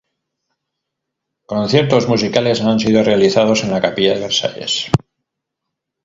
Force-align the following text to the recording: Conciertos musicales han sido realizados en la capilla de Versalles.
Conciertos 1.45 2.07
musicales 2.07 2.61
han 2.61 2.79
sido 2.79 3.03
realizados 3.03 3.63
en 3.63 3.69
la 3.69 3.81
capilla 3.81 4.15
de 4.15 4.21
Versalles. 4.21 4.89